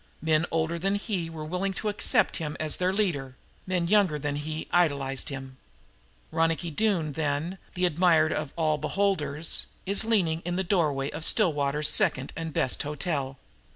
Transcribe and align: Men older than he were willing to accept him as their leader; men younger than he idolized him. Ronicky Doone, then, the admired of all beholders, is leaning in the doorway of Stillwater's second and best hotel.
Men 0.19 0.47
older 0.49 0.79
than 0.79 0.95
he 0.95 1.29
were 1.29 1.45
willing 1.45 1.73
to 1.73 1.87
accept 1.87 2.37
him 2.37 2.57
as 2.59 2.77
their 2.77 2.91
leader; 2.91 3.35
men 3.67 3.87
younger 3.87 4.17
than 4.17 4.37
he 4.37 4.67
idolized 4.73 5.29
him. 5.29 5.57
Ronicky 6.31 6.71
Doone, 6.71 7.11
then, 7.11 7.59
the 7.75 7.85
admired 7.85 8.33
of 8.33 8.51
all 8.55 8.79
beholders, 8.79 9.67
is 9.85 10.03
leaning 10.03 10.41
in 10.43 10.55
the 10.55 10.63
doorway 10.63 11.11
of 11.11 11.23
Stillwater's 11.23 11.87
second 11.87 12.33
and 12.35 12.51
best 12.51 12.81
hotel. 12.81 13.37